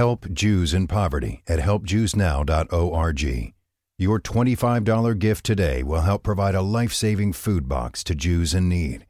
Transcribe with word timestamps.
help 0.00 0.32
Jews 0.32 0.72
in 0.72 0.86
poverty 0.86 1.42
at 1.46 1.58
helpjewsnow.org. 1.58 3.52
Your 3.98 4.18
$25 4.18 5.18
gift 5.18 5.44
today 5.44 5.82
will 5.82 6.00
help 6.00 6.22
provide 6.22 6.54
a 6.54 6.62
life 6.62 6.94
saving 6.94 7.34
food 7.34 7.68
box 7.68 8.02
to 8.04 8.14
Jews 8.14 8.54
in 8.54 8.66
need. 8.66 9.04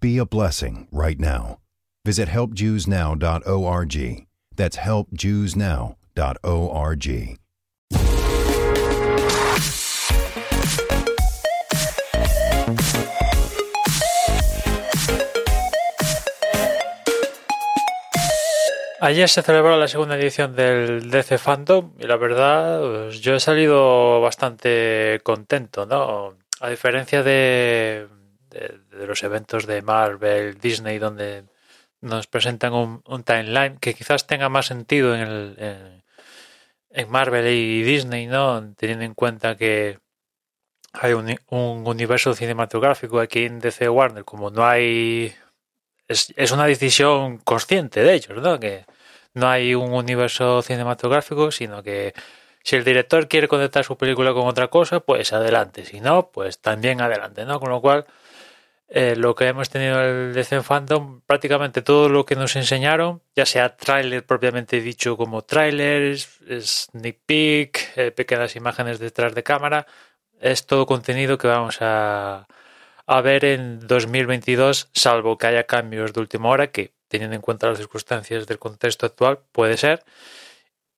Be 0.00 0.18
a 0.18 0.26
blessing 0.26 0.88
right 0.90 1.20
now. 1.20 1.60
Visit 2.04 2.28
helpjewsnow.org. 2.28 4.26
That's 4.56 4.76
helpjewsnow.org. 4.78 7.41
Ayer 19.04 19.28
se 19.28 19.42
celebró 19.42 19.76
la 19.76 19.88
segunda 19.88 20.14
edición 20.16 20.54
del 20.54 21.10
DC 21.10 21.36
Fandom 21.36 21.92
y 21.98 22.06
la 22.06 22.16
verdad 22.16 22.80
pues, 22.80 23.20
yo 23.20 23.34
he 23.34 23.40
salido 23.40 24.20
bastante 24.20 25.20
contento, 25.24 25.86
¿no? 25.86 26.36
A 26.60 26.68
diferencia 26.68 27.24
de, 27.24 28.06
de, 28.48 29.06
los 29.08 29.24
eventos 29.24 29.66
de 29.66 29.82
Marvel, 29.82 30.56
Disney, 30.60 31.00
donde 31.00 31.42
nos 32.00 32.28
presentan 32.28 32.74
un, 32.74 33.02
un 33.04 33.24
timeline 33.24 33.76
que 33.78 33.92
quizás 33.92 34.28
tenga 34.28 34.48
más 34.48 34.66
sentido 34.66 35.16
en, 35.16 35.20
el, 35.22 35.56
en, 35.58 36.04
en, 36.90 37.10
Marvel 37.10 37.48
y 37.48 37.82
Disney, 37.82 38.28
¿no? 38.28 38.72
Teniendo 38.76 39.04
en 39.04 39.14
cuenta 39.14 39.56
que 39.56 39.98
hay 40.92 41.14
un, 41.14 41.36
un 41.48 41.88
universo 41.88 42.34
cinematográfico 42.34 43.18
aquí 43.18 43.46
en 43.46 43.58
DC 43.58 43.88
Warner, 43.88 44.24
como 44.24 44.50
no 44.50 44.64
hay 44.64 45.34
es, 46.12 46.32
es, 46.36 46.52
una 46.52 46.66
decisión 46.66 47.38
consciente 47.38 48.02
de 48.02 48.14
ellos, 48.14 48.40
¿no? 48.42 48.60
Que 48.60 48.84
no 49.34 49.48
hay 49.48 49.74
un 49.74 49.92
universo 49.92 50.62
cinematográfico, 50.62 51.50
sino 51.50 51.82
que 51.82 52.14
si 52.62 52.76
el 52.76 52.84
director 52.84 53.28
quiere 53.28 53.48
conectar 53.48 53.84
su 53.84 53.96
película 53.96 54.32
con 54.32 54.46
otra 54.46 54.68
cosa, 54.68 55.00
pues 55.00 55.32
adelante. 55.32 55.84
Si 55.84 56.00
no, 56.00 56.30
pues 56.30 56.60
también 56.60 57.00
adelante, 57.00 57.44
¿no? 57.44 57.58
Con 57.60 57.70
lo 57.70 57.80
cual, 57.80 58.06
eh, 58.88 59.16
lo 59.16 59.34
que 59.34 59.46
hemos 59.48 59.70
tenido 59.70 60.00
en 60.02 60.28
el 60.28 60.34
DC 60.34 60.62
Phantom, 60.62 61.22
prácticamente 61.26 61.82
todo 61.82 62.08
lo 62.08 62.24
que 62.26 62.36
nos 62.36 62.56
enseñaron, 62.56 63.22
ya 63.34 63.46
sea 63.46 63.76
tráiler 63.76 64.24
propiamente 64.26 64.80
dicho 64.80 65.16
como 65.16 65.42
trailers, 65.42 66.40
sneak 66.60 67.18
peek, 67.26 67.92
eh, 67.96 68.10
pequeñas 68.12 68.54
imágenes 68.56 68.98
detrás 68.98 69.34
de 69.34 69.42
cámara, 69.42 69.86
es 70.40 70.66
todo 70.66 70.86
contenido 70.86 71.38
que 71.38 71.48
vamos 71.48 71.78
a, 71.80 72.46
a 73.06 73.20
ver 73.20 73.44
en 73.44 73.86
2022, 73.86 74.90
salvo 74.92 75.38
que 75.38 75.46
haya 75.46 75.64
cambios 75.64 76.12
de 76.12 76.20
última 76.20 76.48
hora, 76.48 76.68
que 76.68 76.94
teniendo 77.08 77.36
en 77.36 77.42
cuenta 77.42 77.68
las 77.68 77.78
circunstancias 77.78 78.46
del 78.46 78.58
contexto 78.58 79.06
actual 79.06 79.40
puede 79.52 79.76
ser, 79.76 80.04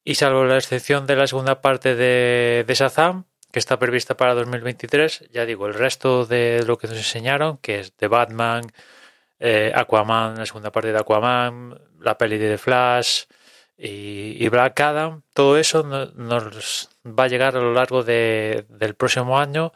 y 0.04 0.16
salvo 0.16 0.44
la 0.44 0.56
excepción 0.56 1.06
de 1.06 1.16
la 1.16 1.26
segunda 1.26 1.60
parte 1.60 1.94
de, 1.94 2.64
de 2.66 2.74
Shazam, 2.74 3.24
que 3.50 3.58
está 3.58 3.78
prevista 3.78 4.16
para 4.16 4.34
2023, 4.34 5.30
ya 5.32 5.46
digo, 5.46 5.66
el 5.66 5.74
resto 5.74 6.26
de 6.26 6.62
lo 6.66 6.76
que 6.76 6.88
nos 6.88 6.96
enseñaron, 6.96 7.58
que 7.58 7.80
es 7.80 7.96
de 7.96 8.08
Batman, 8.08 8.64
eh, 9.38 9.72
Aquaman, 9.74 10.36
la 10.36 10.46
segunda 10.46 10.72
parte 10.72 10.92
de 10.92 10.98
Aquaman, 10.98 11.80
la 12.00 12.18
peli 12.18 12.38
de 12.38 12.50
The 12.50 12.58
Flash 12.58 13.24
y, 13.76 14.44
y 14.44 14.48
Black 14.48 14.80
Adam, 14.80 15.22
todo 15.32 15.58
eso 15.58 15.82
no, 15.82 16.06
nos 16.06 16.90
va 17.06 17.24
a 17.24 17.28
llegar 17.28 17.56
a 17.56 17.60
lo 17.60 17.72
largo 17.72 18.02
de, 18.02 18.66
del 18.68 18.94
próximo 18.94 19.38
año 19.38 19.72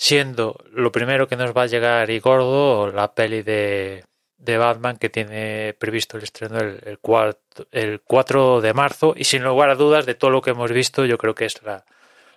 siendo 0.00 0.56
lo 0.72 0.90
primero 0.92 1.28
que 1.28 1.36
nos 1.36 1.54
va 1.54 1.64
a 1.64 1.66
llegar 1.66 2.08
y 2.08 2.20
gordo 2.20 2.90
la 2.90 3.12
peli 3.12 3.42
de, 3.42 4.02
de 4.38 4.56
Batman 4.56 4.96
que 4.96 5.10
tiene 5.10 5.76
previsto 5.78 6.16
el 6.16 6.22
estreno 6.22 6.58
el, 6.58 6.80
el, 6.86 6.98
4, 6.98 7.66
el 7.70 8.00
4 8.00 8.62
de 8.62 8.72
marzo 8.72 9.12
y 9.14 9.24
sin 9.24 9.44
lugar 9.44 9.68
a 9.68 9.74
dudas 9.74 10.06
de 10.06 10.14
todo 10.14 10.30
lo 10.30 10.40
que 10.40 10.52
hemos 10.52 10.72
visto 10.72 11.04
yo 11.04 11.18
creo 11.18 11.34
que 11.34 11.44
es 11.44 11.60
la, 11.62 11.84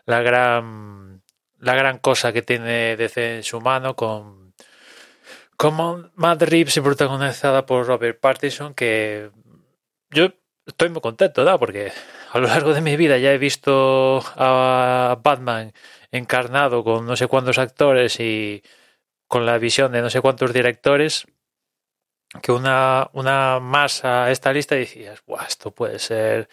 gran 0.06 1.22
la 1.58 1.76
gran 1.76 2.00
cosa 2.00 2.34
que 2.34 2.42
tiene 2.42 2.98
DC 2.98 3.38
en 3.38 3.44
su 3.44 3.62
mano 3.62 3.96
con 3.96 4.54
como 5.56 6.10
Mad 6.16 6.44
Reeves 6.44 6.76
y 6.76 6.82
protagonizada 6.82 7.66
por 7.66 7.88
Robert 7.88 8.20
Pattinson 8.20 8.74
que 8.74 9.30
yo 10.10 10.34
estoy 10.66 10.90
muy 10.90 11.00
contento 11.00 11.46
¿no? 11.46 11.58
porque 11.58 11.94
a 12.34 12.40
lo 12.40 12.48
largo 12.48 12.74
de 12.74 12.82
mi 12.82 12.98
vida 12.98 13.20
ya 13.20 13.32
he 13.32 13.38
visto 13.38 14.24
a 14.36 15.20
Batman 15.24 15.72
encarnado 16.12 16.84
con 16.84 17.06
no 17.06 17.16
sé 17.16 17.28
cuántos 17.28 17.60
actores 17.60 18.20
y 18.20 18.64
con 19.28 19.46
la 19.46 19.60
visión 19.60 19.92
de 19.92 20.02
no 20.02 20.10
sé 20.10 20.20
cuántos 20.20 20.52
directores, 20.52 21.28
que 22.42 22.52
una, 22.52 23.10
una 23.14 23.60
más 23.60 24.04
a 24.04 24.32
esta 24.32 24.52
lista 24.52 24.74
decías, 24.76 25.22
Buah, 25.28 25.46
esto 25.46 25.72
puede 25.72 26.00
ser. 26.00 26.50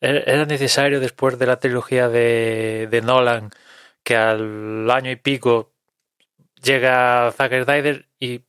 Era 0.00 0.46
necesario 0.46 1.00
después 1.00 1.38
de 1.38 1.46
la 1.46 1.58
trilogía 1.58 2.08
de, 2.08 2.88
de 2.90 3.02
Nolan, 3.02 3.50
que 4.02 4.16
al 4.16 4.90
año 4.90 5.10
y 5.10 5.16
pico 5.16 5.74
llega 6.62 7.30
Zack 7.36 7.64
Snyder 7.64 8.08
y 8.18 8.42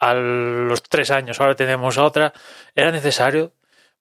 a 0.00 0.14
los 0.14 0.82
tres 0.82 1.12
años 1.12 1.40
ahora 1.40 1.54
tenemos 1.54 1.98
otra. 1.98 2.32
Era 2.74 2.90
necesario, 2.90 3.52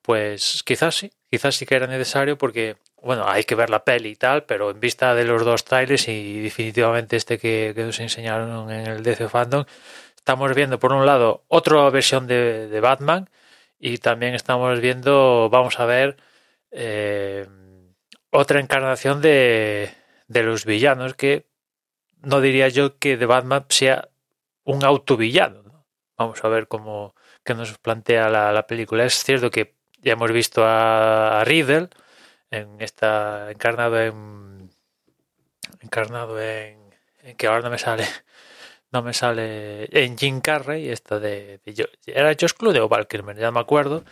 pues 0.01 0.63
quizás 0.63 0.95
sí, 0.95 1.11
quizás 1.29 1.55
sí 1.55 1.65
que 1.65 1.75
era 1.75 1.87
necesario 1.87 2.37
porque 2.37 2.77
bueno, 3.01 3.25
hay 3.27 3.43
que 3.43 3.55
ver 3.55 3.69
la 3.69 3.83
peli 3.83 4.09
y 4.09 4.15
tal, 4.15 4.45
pero 4.45 4.71
en 4.71 4.79
vista 4.79 5.13
de 5.13 5.25
los 5.25 5.45
dos 5.45 5.63
trailers 5.63 6.07
y 6.07 6.41
definitivamente 6.41 7.15
este 7.17 7.37
que, 7.37 7.73
que 7.75 7.83
nos 7.83 7.99
enseñaron 7.99 8.71
en 8.71 8.87
el 8.87 9.03
DC 9.03 9.29
Fandom, 9.29 9.65
estamos 10.15 10.55
viendo 10.55 10.79
por 10.79 10.91
un 10.91 11.05
lado 11.05 11.43
otra 11.47 11.87
versión 11.91 12.25
de, 12.25 12.67
de 12.67 12.79
Batman 12.79 13.29
y 13.79 13.99
también 13.99 14.33
estamos 14.33 14.79
viendo, 14.81 15.49
vamos 15.51 15.79
a 15.79 15.85
ver, 15.85 16.17
eh, 16.71 17.47
otra 18.31 18.59
encarnación 18.59 19.21
de, 19.21 19.93
de 20.27 20.43
los 20.43 20.65
villanos 20.65 21.13
que 21.13 21.45
no 22.23 22.41
diría 22.41 22.69
yo 22.69 22.97
que 22.97 23.17
de 23.17 23.25
Batman 23.25 23.65
sea 23.69 24.09
un 24.63 24.83
autovillano. 24.83 25.63
¿no? 25.63 25.85
Vamos 26.17 26.43
a 26.43 26.47
ver 26.49 26.67
cómo 26.67 27.15
que 27.43 27.53
nos 27.53 27.77
plantea 27.77 28.29
la, 28.29 28.51
la, 28.51 28.67
película. 28.67 29.05
Es 29.05 29.23
cierto 29.23 29.51
que 29.51 29.75
ya 30.05 30.13
hemos 30.13 30.31
visto 30.31 30.63
a, 30.63 31.41
a 31.41 31.43
Riddle, 31.43 31.89
en 32.51 32.79
esta 32.79 33.51
encarnado 33.51 33.99
en 33.99 34.69
encarnado 35.81 36.39
en, 36.39 36.79
en, 37.23 37.35
que 37.35 37.47
ahora 37.47 37.63
no 37.63 37.69
me 37.71 37.79
sale 37.79 38.05
no 38.91 39.01
me 39.01 39.13
sale 39.13 39.89
en 39.91 40.17
Jim 40.17 40.41
Carrey 40.41 40.89
esta 40.89 41.19
de, 41.19 41.59
de 41.65 41.89
era 42.05 42.35
Josh 42.39 42.53
Clooney 42.53 42.79
o 42.79 42.87
Val 42.87 43.07
Kilmer 43.07 43.35
ya 43.35 43.47
no 43.47 43.53
me 43.53 43.59
acuerdo. 43.59 44.05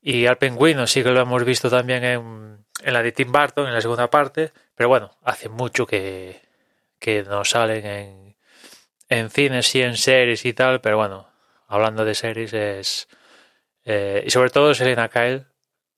Y 0.00 0.26
al 0.26 0.38
pingüino 0.38 0.86
sí 0.86 1.02
que 1.02 1.10
lo 1.10 1.20
hemos 1.20 1.44
visto 1.44 1.68
también 1.68 2.04
en, 2.04 2.64
en 2.82 2.92
la 2.94 3.02
de 3.02 3.12
Tim 3.12 3.30
Burton 3.32 3.66
en 3.66 3.74
la 3.74 3.80
segunda 3.80 4.08
parte 4.08 4.52
pero 4.74 4.88
bueno 4.88 5.10
hace 5.24 5.48
mucho 5.48 5.86
que 5.86 6.40
que 6.98 7.22
no 7.24 7.44
salen 7.44 7.84
en 7.86 8.36
en 9.10 9.30
cines 9.30 9.74
y 9.74 9.82
en 9.82 9.96
series 9.96 10.44
y 10.46 10.54
tal 10.54 10.80
pero 10.80 10.96
bueno 10.96 11.28
hablando 11.66 12.04
de 12.04 12.14
series 12.14 12.52
es 12.54 13.08
eh, 13.90 14.22
y 14.26 14.30
sobre 14.30 14.50
todo 14.50 14.74
Selena 14.74 15.08
Kyle 15.08 15.46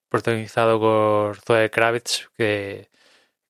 protagonizado 0.08 0.78
por 0.78 1.40
Zoe 1.40 1.70
Kravitz, 1.70 2.30
que, 2.36 2.88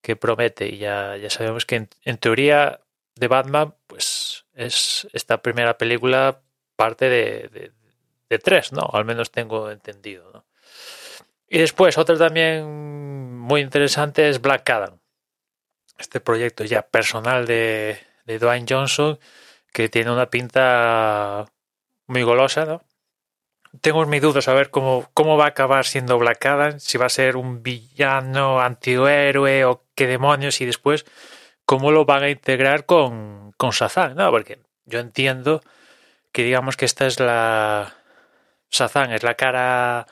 que 0.01 0.17
promete. 0.17 0.67
Y 0.67 0.79
ya, 0.79 1.19
ya 1.19 1.29
sabemos 1.29 1.67
que 1.67 1.89
en, 2.05 2.19
teoría 2.19 2.81
de 3.17 3.29
Batman, 3.29 3.75
pues 3.87 4.47
es 4.55 5.07
esta 5.13 5.43
primera 5.43 5.77
película 5.77 6.41
parte 6.75 7.11
de, 7.11 7.49
de, 7.49 7.73
de 8.31 8.39
tres, 8.39 8.73
¿no? 8.73 8.89
Al 8.95 9.05
menos 9.05 9.31
tengo 9.31 9.71
entendido, 9.71 10.31
¿no? 10.33 10.47
Y 11.47 11.59
después, 11.59 11.99
otra 11.99 12.17
también 12.17 13.37
muy 13.37 13.61
interesante 13.61 14.31
es 14.31 14.41
Black 14.41 14.71
Adam. 14.71 15.01
Este 15.99 16.19
proyecto 16.19 16.65
ya 16.65 16.81
personal 16.81 17.47
de, 17.47 17.99
de 18.25 18.39
Dwayne 18.39 18.67
Johnson, 18.67 19.19
que 19.71 19.91
tiene 19.91 20.11
una 20.11 20.31
pinta 20.31 21.45
muy 22.07 22.23
golosa, 22.23 22.65
¿no? 22.65 22.83
Tengo 23.81 24.05
mis 24.07 24.23
dudas 24.23 24.49
a 24.49 24.55
ver 24.55 24.71
cómo, 24.71 25.09
cómo 25.15 25.37
va 25.37 25.45
a 25.45 25.49
acabar 25.49 25.85
siendo 25.87 26.19
Black 26.19 26.45
Adam, 26.47 26.81
si 26.81 26.99
va 26.99 27.07
a 27.07 27.11
ser 27.11 27.37
un 27.37 27.63
villano, 27.63 28.61
antihéroe 28.61 29.65
o 29.65 29.85
qué 29.95 30.07
demonios 30.07 30.61
y 30.61 30.67
después 30.67 31.07
cómo 31.65 31.93
lo 31.93 32.05
van 32.05 32.25
a 32.25 32.31
integrar 32.31 32.85
con, 32.85 33.53
con 33.57 33.71
Shazam, 33.71 34.17
¿no? 34.17 34.31
Porque 34.31 34.61
yo 34.87 34.99
entiendo 34.99 35.63
que 36.33 36.43
digamos 36.43 36.77
que 36.77 36.85
esta 36.85 37.07
es 37.07 37.21
la... 37.21 37.95
Shazam 38.71 39.13
es 39.13 39.23
la 39.23 39.35
cara, 39.35 40.07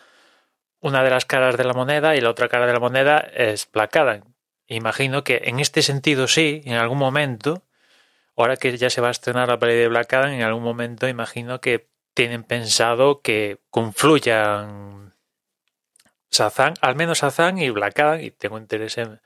una 0.81 1.03
de 1.03 1.11
las 1.11 1.25
caras 1.25 1.57
de 1.57 1.65
la 1.65 1.75
moneda 1.75 2.17
y 2.17 2.21
la 2.21 2.31
otra 2.31 2.49
cara 2.49 2.67
de 2.67 2.73
la 2.73 2.81
moneda 2.81 3.19
es 3.19 3.69
Black 3.73 3.97
Adam. 3.97 4.35
Imagino 4.69 5.25
que 5.25 5.43
en 5.45 5.61
este 5.61 5.83
sentido 5.83 6.29
sí, 6.29 6.63
en 6.65 6.75
algún 6.75 6.99
momento, 6.99 7.65
ahora 8.37 8.57
que 8.57 8.77
ya 8.77 8.91
se 8.91 9.01
va 9.01 9.09
a 9.09 9.13
estrenar 9.13 9.49
la 9.49 9.59
peli 9.59 9.75
de 9.75 9.89
Black 9.89 10.13
Adam, 10.13 10.31
en 10.31 10.43
algún 10.43 10.63
momento 10.63 11.09
imagino 11.09 11.61
que 11.61 11.89
tienen 12.19 12.43
pensado 12.43 13.23
que 13.23 13.61
confluyan 13.71 15.15
Shazam, 16.33 16.75
al 16.81 16.97
menos 16.97 17.21
Shazam 17.21 17.59
y 17.59 17.71
Black 17.71 17.97
Adam, 18.01 18.21
y 18.21 18.33
tengo 18.33 18.59
interés 18.59 18.99
en, 18.99 19.21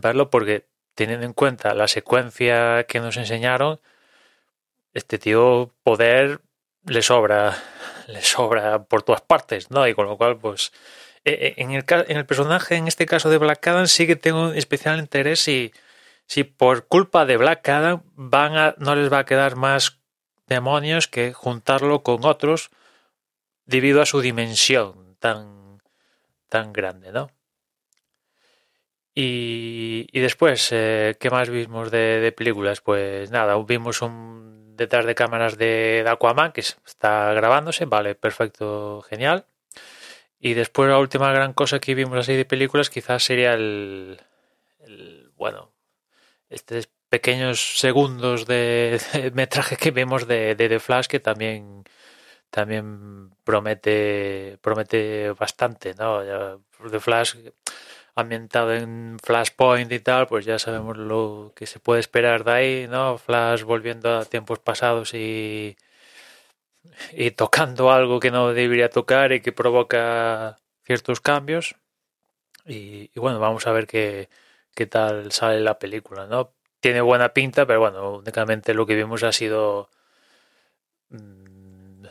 verlo 0.00 0.30
porque 0.30 0.68
teniendo 0.94 1.26
en 1.26 1.32
cuenta 1.32 1.74
la 1.74 1.88
secuencia 1.88 2.84
que 2.84 3.00
nos 3.00 3.16
enseñaron, 3.16 3.80
este 4.94 5.18
tío 5.18 5.74
poder 5.82 6.40
le 6.84 7.02
sobra, 7.02 7.52
le 8.06 8.22
sobra 8.22 8.84
por 8.84 9.02
todas 9.02 9.22
partes, 9.22 9.72
¿no? 9.72 9.88
Y 9.88 9.94
con 9.94 10.06
lo 10.06 10.16
cual, 10.16 10.38
pues, 10.38 10.70
eh, 11.24 11.54
en 11.56 11.72
el, 11.72 11.84
en 11.88 12.16
el 12.16 12.26
personaje, 12.26 12.76
en 12.76 12.86
este 12.86 13.06
caso 13.06 13.28
de 13.28 13.38
Black 13.38 13.66
Adam, 13.66 13.88
sí 13.88 14.06
que 14.06 14.14
tengo 14.14 14.52
especial 14.52 15.00
interés 15.00 15.40
si, 15.40 15.72
si 16.28 16.44
por 16.44 16.86
culpa 16.86 17.26
de 17.26 17.38
Black 17.38 17.68
Adam 17.68 18.04
van 18.14 18.56
a, 18.56 18.76
no 18.78 18.94
les 18.94 19.12
va 19.12 19.18
a 19.18 19.26
quedar 19.26 19.56
más 19.56 19.98
demonios 20.46 21.08
que 21.08 21.32
juntarlo 21.32 22.02
con 22.02 22.24
otros 22.24 22.70
debido 23.64 24.00
a 24.02 24.06
su 24.06 24.20
dimensión 24.20 25.16
tan, 25.18 25.82
tan 26.48 26.72
grande, 26.72 27.12
¿no? 27.12 27.30
Y, 29.14 30.08
y 30.12 30.20
después, 30.20 30.68
eh, 30.72 31.16
¿qué 31.18 31.30
más 31.30 31.48
vimos 31.48 31.90
de, 31.90 32.20
de, 32.20 32.32
películas? 32.32 32.82
Pues 32.82 33.30
nada, 33.30 33.56
vimos 33.64 34.02
un 34.02 34.76
detrás 34.76 35.06
de 35.06 35.14
cámaras 35.14 35.56
de, 35.58 36.04
Aquaman 36.06 36.52
que 36.52 36.60
está 36.60 37.32
grabándose, 37.32 37.86
vale, 37.86 38.14
perfecto, 38.14 39.02
genial. 39.08 39.46
Y 40.38 40.54
después 40.54 40.88
la 40.90 40.98
última 40.98 41.32
gran 41.32 41.54
cosa 41.54 41.80
que 41.80 41.94
vimos 41.94 42.18
así 42.18 42.34
de 42.36 42.44
películas 42.44 42.90
quizás 42.90 43.24
sería 43.24 43.54
el, 43.54 44.20
el 44.80 45.32
bueno, 45.36 45.72
estos 46.50 46.88
pequeños 47.08 47.78
segundos 47.78 48.46
de, 48.46 49.00
de, 49.12 49.30
metraje 49.32 49.76
que 49.76 49.90
vemos 49.90 50.26
de, 50.26 50.54
de 50.54 50.68
The 50.68 50.80
Flash 50.80 51.06
que 51.06 51.20
también 51.20 51.84
también 52.50 53.30
promete 53.44 54.58
promete 54.62 55.32
bastante, 55.32 55.94
¿no? 55.94 56.22
The 56.90 57.00
Flash 57.00 57.36
ambientado 58.16 58.74
en 58.74 59.18
Flashpoint 59.22 59.92
y 59.92 60.00
tal, 60.00 60.26
pues 60.26 60.46
ya 60.46 60.58
sabemos 60.58 60.96
lo 60.96 61.52
que 61.54 61.66
se 61.66 61.80
puede 61.80 62.00
esperar 62.00 62.44
de 62.44 62.52
ahí, 62.52 62.88
¿no? 62.88 63.18
Flash 63.18 63.62
volviendo 63.62 64.18
a 64.18 64.24
tiempos 64.24 64.58
pasados 64.58 65.14
y, 65.14 65.76
y 67.12 67.30
tocando 67.32 67.90
algo 67.92 68.20
que 68.20 68.30
no 68.30 68.52
debería 68.52 68.90
tocar 68.90 69.32
y 69.32 69.40
que 69.40 69.52
provoca 69.52 70.56
ciertos 70.84 71.20
cambios. 71.20 71.76
Y, 72.66 73.10
y 73.14 73.20
bueno, 73.20 73.40
vamos 73.40 73.66
a 73.66 73.72
ver 73.72 73.86
qué, 73.86 74.28
qué 74.74 74.86
tal 74.86 75.32
sale 75.32 75.60
la 75.60 75.78
película, 75.78 76.26
¿no? 76.26 76.55
Tiene 76.86 77.00
buena 77.00 77.30
pinta, 77.30 77.66
pero 77.66 77.80
bueno, 77.80 78.18
únicamente 78.18 78.72
lo 78.72 78.86
que 78.86 78.94
vimos 78.94 79.24
ha 79.24 79.32
sido 79.32 79.90
mmm, 81.08 82.04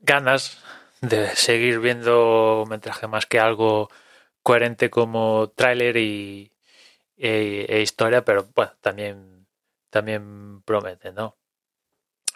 ganas 0.00 0.62
de 1.00 1.34
seguir 1.34 1.80
viendo 1.80 2.64
un 2.64 2.68
metraje 2.68 3.06
más 3.06 3.24
que 3.24 3.40
algo 3.40 3.88
coherente 4.42 4.90
como 4.90 5.50
tráiler 5.56 5.96
y, 5.96 6.52
e, 7.16 7.64
e, 7.66 7.80
historia, 7.80 8.22
pero 8.22 8.46
bueno, 8.54 8.72
también, 8.82 9.46
también 9.88 10.60
promete, 10.64 11.12
¿no? 11.12 11.38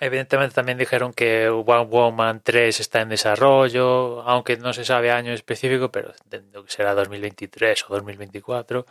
Evidentemente 0.00 0.54
también 0.54 0.78
dijeron 0.78 1.12
que 1.12 1.50
One 1.50 1.84
Woman 1.84 2.40
3 2.42 2.80
está 2.80 3.02
en 3.02 3.10
desarrollo, 3.10 4.22
aunque 4.22 4.56
no 4.56 4.72
se 4.72 4.86
sabe 4.86 5.10
año 5.10 5.34
específico, 5.34 5.92
pero 5.92 6.14
entiendo 6.24 6.64
que 6.64 6.70
será 6.70 6.94
2023 6.94 7.84
o 7.90 7.94
2024. 7.94 8.86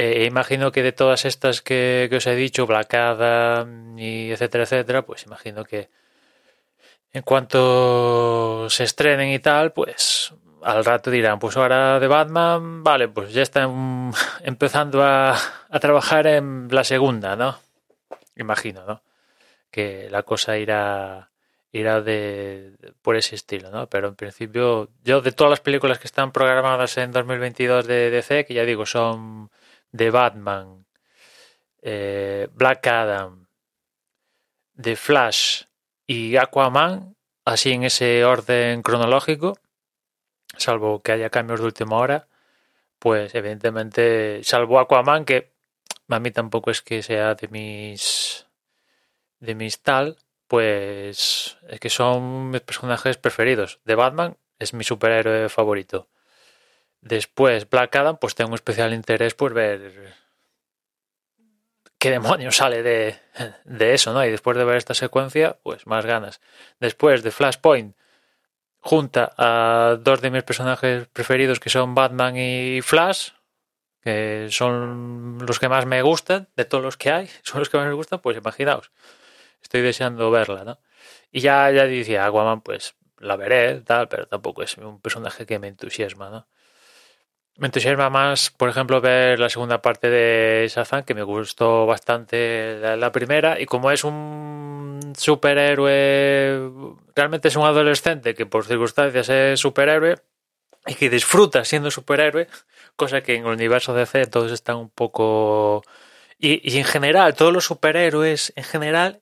Eh, 0.00 0.26
imagino 0.26 0.70
que 0.70 0.84
de 0.84 0.92
todas 0.92 1.24
estas 1.24 1.60
que, 1.60 2.06
que, 2.08 2.18
os 2.18 2.26
he 2.28 2.36
dicho, 2.36 2.68
Black 2.68 2.94
Adam 2.94 3.98
y 3.98 4.30
etcétera, 4.30 4.62
etcétera, 4.62 5.02
pues 5.02 5.24
imagino 5.26 5.64
que 5.64 5.90
en 7.12 7.22
cuanto 7.22 8.70
se 8.70 8.84
estrenen 8.84 9.30
y 9.30 9.40
tal, 9.40 9.72
pues 9.72 10.32
al 10.62 10.84
rato 10.84 11.10
dirán, 11.10 11.40
pues 11.40 11.56
ahora 11.56 11.98
de 11.98 12.06
Batman, 12.06 12.84
vale, 12.84 13.08
pues 13.08 13.32
ya 13.32 13.42
están 13.42 14.12
empezando 14.44 15.02
a, 15.02 15.36
a 15.68 15.80
trabajar 15.80 16.28
en 16.28 16.68
la 16.70 16.84
segunda, 16.84 17.34
¿no? 17.34 17.58
Imagino, 18.36 18.84
¿no? 18.86 19.02
Que 19.68 20.08
la 20.10 20.22
cosa 20.22 20.58
irá 20.58 21.30
irá 21.72 22.00
de, 22.02 22.72
por 23.02 23.16
ese 23.16 23.34
estilo, 23.34 23.70
¿no? 23.72 23.88
Pero 23.88 24.08
en 24.08 24.14
principio, 24.14 24.90
yo 25.02 25.22
de 25.22 25.32
todas 25.32 25.50
las 25.50 25.60
películas 25.60 25.98
que 25.98 26.06
están 26.06 26.30
programadas 26.30 26.96
en 26.98 27.10
2022 27.10 27.86
de 27.86 28.10
DC, 28.10 28.44
que 28.46 28.54
ya 28.54 28.64
digo, 28.64 28.86
son 28.86 29.50
de 29.92 30.10
Batman, 30.10 30.86
eh, 31.82 32.48
Black 32.52 32.86
Adam, 32.86 33.48
The 34.80 34.96
Flash 34.96 35.64
y 36.06 36.36
Aquaman, 36.36 37.16
así 37.44 37.72
en 37.72 37.84
ese 37.84 38.24
orden 38.24 38.82
cronológico, 38.82 39.58
salvo 40.56 41.02
que 41.02 41.12
haya 41.12 41.30
cambios 41.30 41.60
de 41.60 41.66
última 41.66 41.96
hora, 41.96 42.28
pues 42.98 43.34
evidentemente, 43.34 44.42
salvo 44.44 44.80
Aquaman, 44.80 45.24
que 45.24 45.52
a 46.08 46.20
mí 46.20 46.30
tampoco 46.30 46.70
es 46.70 46.82
que 46.82 47.02
sea 47.02 47.34
de 47.34 47.48
mis 47.48 48.46
de 49.40 49.54
mis 49.54 49.82
tal, 49.82 50.16
pues 50.48 51.58
es 51.68 51.80
que 51.80 51.90
son 51.90 52.50
mis 52.50 52.60
personajes 52.62 53.16
preferidos. 53.18 53.80
De 53.84 53.94
Batman 53.94 54.36
es 54.58 54.74
mi 54.74 54.84
superhéroe 54.84 55.48
favorito. 55.48 56.08
Después, 57.00 57.68
Black 57.68 57.94
Adam, 57.96 58.18
pues 58.18 58.34
tengo 58.34 58.50
un 58.50 58.54
especial 58.54 58.92
interés 58.92 59.34
por 59.34 59.54
ver 59.54 60.14
qué 61.98 62.10
demonios 62.10 62.56
sale 62.56 62.82
de, 62.82 63.16
de 63.64 63.94
eso, 63.94 64.12
¿no? 64.12 64.24
Y 64.24 64.30
después 64.30 64.56
de 64.56 64.64
ver 64.64 64.76
esta 64.76 64.94
secuencia, 64.94 65.58
pues 65.62 65.86
más 65.86 66.06
ganas. 66.06 66.40
Después 66.80 67.22
de 67.22 67.30
Flashpoint, 67.30 67.96
junta 68.80 69.32
a 69.36 69.96
dos 70.00 70.20
de 70.20 70.30
mis 70.30 70.42
personajes 70.44 71.08
preferidos 71.08 71.60
que 71.60 71.70
son 71.70 71.94
Batman 71.94 72.36
y 72.36 72.80
Flash, 72.82 73.30
que 74.02 74.48
son 74.50 75.38
los 75.46 75.58
que 75.58 75.68
más 75.68 75.86
me 75.86 76.02
gustan, 76.02 76.48
de 76.56 76.64
todos 76.64 76.84
los 76.84 76.96
que 76.96 77.10
hay, 77.10 77.28
son 77.42 77.60
los 77.60 77.68
que 77.68 77.78
más 77.78 77.86
me 77.86 77.92
gustan, 77.92 78.20
pues 78.20 78.36
imaginaos, 78.36 78.90
estoy 79.62 79.82
deseando 79.82 80.30
verla, 80.30 80.64
¿no? 80.64 80.78
Y 81.30 81.40
ya, 81.40 81.70
ya 81.70 81.86
decía, 81.86 82.24
Aquaman, 82.24 82.62
pues 82.62 82.94
la 83.18 83.36
veré, 83.36 83.80
tal, 83.80 84.08
pero 84.08 84.26
tampoco 84.26 84.62
es 84.62 84.76
un 84.78 85.00
personaje 85.00 85.44
que 85.46 85.58
me 85.58 85.68
entusiasma, 85.68 86.30
¿no? 86.30 86.46
Me 87.58 87.66
entusiasma 87.66 88.08
más, 88.08 88.50
por 88.50 88.68
ejemplo, 88.68 89.00
ver 89.00 89.40
la 89.40 89.48
segunda 89.48 89.82
parte 89.82 90.08
de 90.08 90.68
Shazam, 90.68 91.02
que 91.02 91.12
me 91.14 91.24
gustó 91.24 91.86
bastante 91.86 92.78
la, 92.96 93.10
primera, 93.10 93.60
y 93.60 93.66
como 93.66 93.90
es 93.90 94.04
un 94.04 95.00
superhéroe, 95.16 96.70
realmente 97.16 97.48
es 97.48 97.56
un 97.56 97.64
adolescente 97.64 98.36
que 98.36 98.46
por 98.46 98.64
circunstancias 98.64 99.28
es 99.28 99.58
superhéroe 99.58 100.14
y 100.86 100.94
que 100.94 101.10
disfruta 101.10 101.64
siendo 101.64 101.90
superhéroe, 101.90 102.46
cosa 102.94 103.22
que 103.22 103.34
en 103.34 103.44
el 103.44 103.52
universo 103.54 103.92
DC 103.92 104.26
todos 104.26 104.52
están 104.52 104.76
un 104.76 104.90
poco... 104.90 105.82
Y, 106.38 106.60
y 106.62 106.78
en 106.78 106.84
general, 106.84 107.34
todos 107.34 107.52
los 107.52 107.64
superhéroes, 107.64 108.52
en 108.54 108.62
general, 108.62 109.20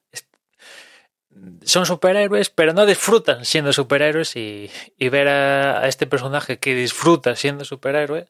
son 1.63 1.87
superhéroes, 1.87 2.51
pero 2.51 2.73
no 2.73 2.87
disfrutan 2.87 3.45
siendo 3.45 3.73
superhéroes 3.73 4.37
y, 4.37 4.71
y 4.97 5.09
ver 5.09 5.29
a, 5.29 5.89
este 5.89 6.07
personaje 6.07 6.59
que 6.59 6.75
disfruta 6.75 7.37
siendo 7.37 7.65
superhéroe, 7.65 8.29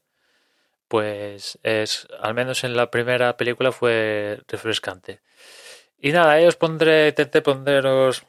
pues 0.89 1.59
es, 1.63 2.07
al 2.21 2.35
menos 2.35 2.65
en 2.65 2.77
la 2.77 2.91
primera 2.91 3.37
película 3.37 3.73
fue 3.73 4.41
refrescante. 4.49 5.21
Y 5.99 6.13
nada, 6.13 6.33
ahí 6.33 6.47
os 6.47 6.57
pondré, 6.57 7.09
intenté 7.09 7.43
poneros 7.43 8.25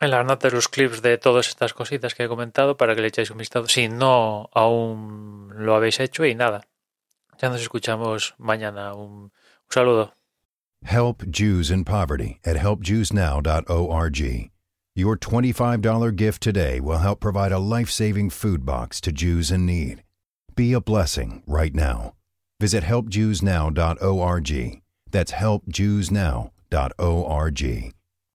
en 0.00 0.10
las 0.10 0.26
notas 0.26 0.52
los 0.52 0.68
clips 0.68 1.02
de 1.02 1.18
todas 1.18 1.48
estas 1.48 1.72
cositas 1.72 2.14
que 2.14 2.24
he 2.24 2.28
comentado 2.28 2.76
para 2.76 2.94
que 2.94 3.00
le 3.00 3.08
echáis 3.08 3.30
un 3.30 3.38
vistazo 3.38 3.68
si 3.68 3.88
no 3.88 4.50
aún 4.52 5.52
lo 5.56 5.74
habéis 5.74 6.00
hecho 6.00 6.24
y 6.24 6.34
nada. 6.34 6.66
Ya 7.38 7.48
nos 7.48 7.60
escuchamos 7.60 8.34
mañana. 8.38 8.94
Un 8.94 9.32
saludo. 9.68 10.15
Help 10.84 11.28
Jews 11.28 11.70
in 11.70 11.84
poverty 11.84 12.40
at 12.44 12.56
helpjewsnow.org. 12.56 14.50
Your 14.94 15.16
$25 15.16 16.16
gift 16.16 16.42
today 16.42 16.80
will 16.80 16.98
help 16.98 17.20
provide 17.20 17.52
a 17.52 17.58
life 17.58 17.90
saving 17.90 18.30
food 18.30 18.64
box 18.64 19.00
to 19.02 19.12
Jews 19.12 19.50
in 19.50 19.66
need. 19.66 20.02
Be 20.54 20.72
a 20.72 20.80
blessing 20.80 21.42
right 21.46 21.74
now. 21.74 22.14
Visit 22.60 22.84
helpjewsnow.org. 22.84 24.82
That's 25.10 25.32
helpjewsnow.org. 25.32 27.95